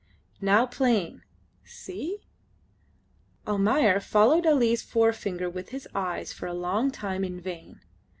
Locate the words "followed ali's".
3.99-4.81